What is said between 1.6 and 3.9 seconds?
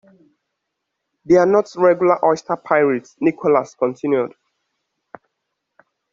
regular oyster pirates, Nicholas